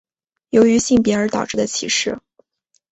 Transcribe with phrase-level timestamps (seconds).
[0.49, 2.19] 由于性别而导致的歧视。